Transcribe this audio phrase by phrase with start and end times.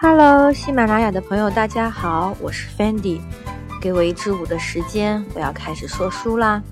[0.00, 3.20] Hello，喜马拉雅的朋友，大家好，我是 Fendi。
[3.80, 6.62] 给我一支舞的时间，我要开始说书啦。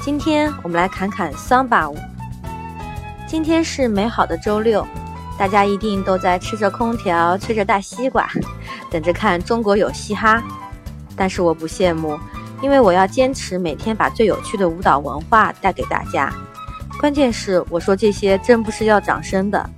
[0.00, 1.98] 今天我们来侃侃桑巴舞。
[3.26, 4.86] 今天是美好的周六，
[5.36, 8.30] 大家一定都在吃着空调，吹着大西瓜，
[8.88, 10.40] 等着看中国有嘻哈。
[11.16, 12.16] 但是我不羡慕，
[12.62, 16.32] 因为我要坚持每天把最有趣的舞蹈文化带给大家。
[17.00, 19.68] 关键是我说这些真不是要掌声的，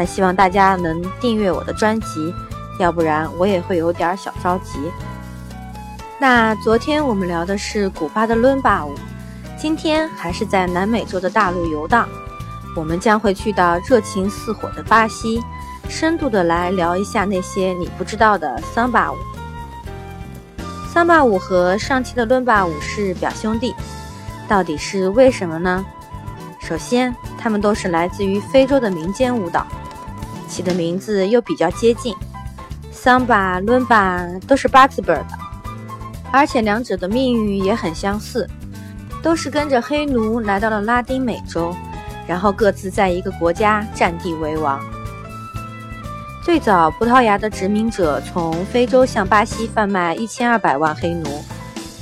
[0.00, 2.34] 但希望大家能订阅我的专辑，
[2.78, 4.78] 要不然我也会有点小着急。
[6.18, 8.94] 那昨天我们聊的是古巴的伦巴舞，
[9.58, 12.08] 今天还是在南美洲的大陆游荡，
[12.74, 15.38] 我们将会去到热情似火的巴西，
[15.86, 19.18] 深度的来聊一下那些你不知道的桑巴舞。
[20.90, 23.74] 桑巴舞和上期的伦巴舞是表兄弟，
[24.48, 25.84] 到底是为什么呢？
[26.58, 29.66] 首先，他们都是来自于非洲的民间舞蹈，
[30.50, 32.14] 起的名字又比较接近，
[32.90, 35.26] 桑巴、伦巴都是八字辈的。
[36.32, 38.46] 而且两者的命运也很相似，
[39.22, 41.74] 都是跟着黑奴来到了拉丁美洲，
[42.26, 44.80] 然后各自在一个国家占地为王。
[46.44, 51.44] 最早，葡萄牙的殖民者从非洲向巴西贩卖一千二百万黑奴，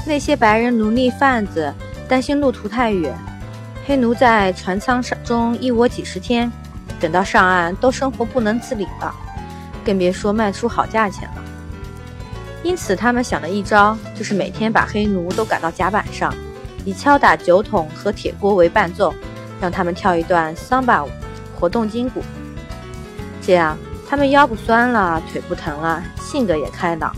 [0.07, 1.73] 那些白人奴隶贩子
[2.09, 3.15] 担心路途太远，
[3.87, 6.51] 黑奴在船舱上中一窝几十天，
[7.01, 9.15] 等到上岸都生活不能自理了，
[9.85, 11.45] 更别说卖出好价钱了。
[12.63, 16.35] 因此，他们想了一招，就是每天把黑奴都赶到甲板上，
[16.85, 19.15] 以敲打酒桶和铁锅为伴奏，
[19.61, 21.09] 让他们跳一段桑巴舞，
[21.59, 22.23] 活动筋骨。
[23.41, 27.15] 这样，他们腰不酸了，腿不疼了，性格也开朗。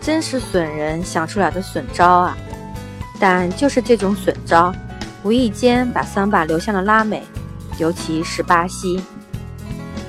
[0.00, 2.36] 真是损人想出来的损招啊！
[3.18, 4.72] 但就是这种损招，
[5.24, 7.24] 无意间把桑巴流向了拉美，
[7.78, 9.02] 尤其是巴西。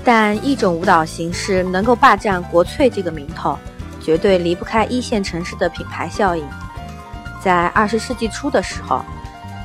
[0.04, 3.58] 但一种舞蹈形式能够霸占国粹这个名头。
[4.00, 6.42] 绝对离不开一线城市的品牌效应。
[7.44, 9.04] 在二十世纪初的时候，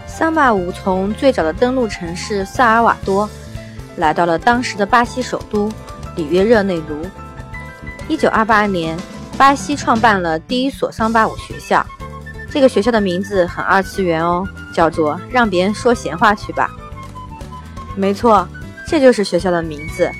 [0.04, 3.30] 桑巴舞从最早的登陆城市萨尔瓦多，
[3.98, 5.70] 来到了当时的巴西首都
[6.16, 7.06] 里约热内卢。
[8.08, 8.98] 一九二八年，
[9.38, 11.86] 巴西创办了第一所桑巴舞学校，
[12.50, 14.44] 这个学校的名字很二次元哦，
[14.74, 16.68] 叫做“让别人说闲话去吧”。
[17.94, 18.48] 没错，
[18.86, 20.10] 这就是学校的名字，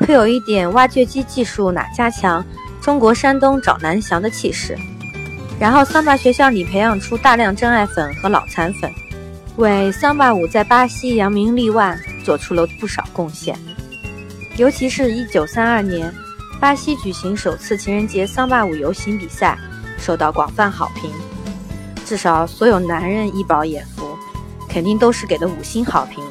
[0.00, 2.44] 配有一点挖掘机技术哪家强？
[2.82, 4.76] 中国山东找南翔的气势，
[5.58, 8.92] 然后桑巴学校里培养出大量真爱粉和脑残粉，
[9.56, 13.58] 为桑巴舞在巴西扬名立万做出了不少贡献。
[14.58, 16.12] 尤其是一九三二年，
[16.60, 19.58] 巴西举行首次情人节桑巴舞游行比赛，
[19.98, 21.10] 受到广泛好评，
[22.04, 24.14] 至少所有男人一饱眼福，
[24.68, 26.22] 肯定都是给的五星好评。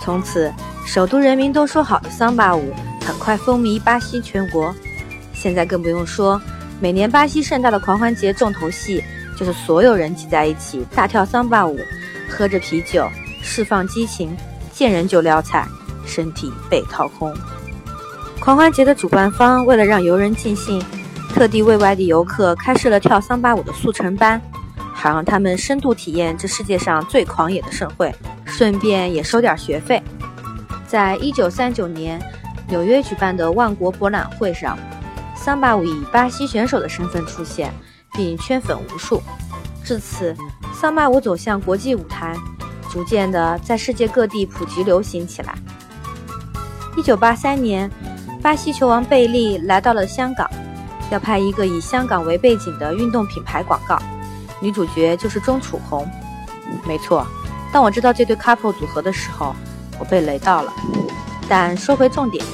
[0.00, 0.52] 从此，
[0.86, 2.72] 首都人民都说好的桑巴舞
[3.04, 4.74] 很快风靡巴西全国。
[5.34, 6.40] 现在更不用说，
[6.80, 9.02] 每年巴西盛大的狂欢节重头戏
[9.36, 11.78] 就是所有人挤在一起大跳桑巴舞，
[12.28, 13.06] 喝着啤酒，
[13.42, 14.36] 释放激情，
[14.72, 15.66] 见人就撩菜，
[16.06, 17.34] 身体被掏空。
[18.40, 20.82] 狂欢节的主办方为了让游人尽兴，
[21.34, 24.40] 特地为外地游客开设了跳桑巴舞的速成班，
[25.00, 28.12] 好让他们深度体验这世界上最狂野的盛会，
[28.44, 30.02] 顺便也收点学费。
[30.88, 32.20] 在一九三九年
[32.68, 34.76] 纽约举办的万国博览会上。
[35.36, 37.72] 桑巴舞以巴西选手的身份出现，
[38.12, 39.22] 并圈粉无数。
[39.84, 40.34] 至此，
[40.74, 42.36] 桑巴舞走向国际舞台，
[42.90, 45.54] 逐渐的在世界各地普及流行起来。
[46.96, 47.88] 一九八三年，
[48.42, 50.50] 巴西球王贝利来到了香港，
[51.08, 53.96] 要拍一个以香港为背景的运动品牌广告，
[54.60, 56.08] 女主角就是钟楚红。
[56.86, 57.26] 没错，
[57.72, 59.54] 当我知道这对 couple 组合的时候，
[59.98, 60.72] 我被雷到了。
[61.48, 62.44] 但说回重点，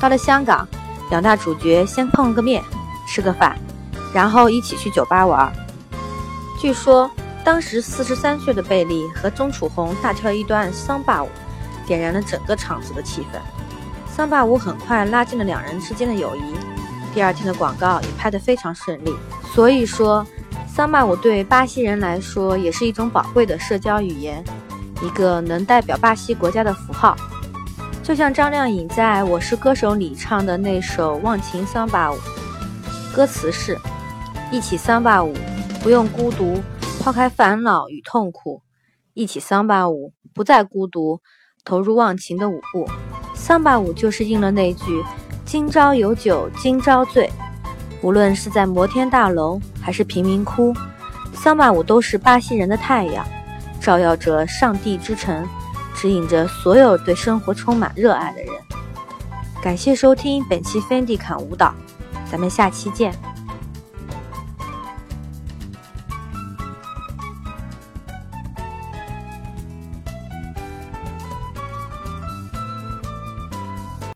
[0.00, 0.66] 到了香港。
[1.10, 2.64] 两大主角先碰了个面，
[3.06, 3.54] 吃个饭，
[4.14, 5.52] 然后一起去酒吧玩。
[6.58, 7.10] 据说
[7.44, 11.28] 当时四十三岁的贝利和钟楚红大跳一段桑巴舞，
[11.86, 13.38] 点燃了整个场子的气氛。
[14.10, 16.54] 桑巴舞很快拉近了两人之间的友谊。
[17.12, 19.14] 第二天的广告也拍得非常顺利。
[19.52, 20.26] 所以说，
[20.74, 24.42] 桑巴舞对巴西人来说也是一种宝贵的社交语言，
[25.02, 27.14] 一个能代表巴西国家的符号。
[28.02, 32.16] 就像张靓颖在我是歌手里唱的那首忘情桑巴舞，
[33.14, 33.78] 歌词是：
[34.50, 35.34] 一起桑巴舞，
[35.82, 36.58] 不用孤独，
[37.00, 38.62] 抛开烦恼与痛苦，
[39.12, 41.20] 一起桑巴舞，不再孤独，
[41.66, 42.88] 投入忘情的舞步。
[43.34, 45.04] 桑巴舞就是应了那句
[45.44, 47.30] “今朝有酒今朝醉”。
[48.02, 50.74] 无论是在摩天大楼还是贫民窟，
[51.32, 53.24] 桑巴舞都是巴西人的太阳，
[53.80, 55.48] 照耀着上帝之城。
[55.94, 58.50] 指引着所有对生活充满热爱的人。
[59.62, 61.72] 感谢收听本期 Fendi 侃舞蹈，
[62.28, 63.14] 咱们下期见。